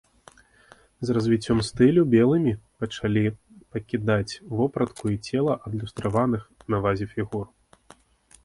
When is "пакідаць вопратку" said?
3.75-5.05